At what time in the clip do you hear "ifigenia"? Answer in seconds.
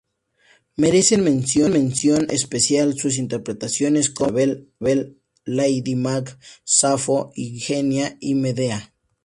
7.35-8.17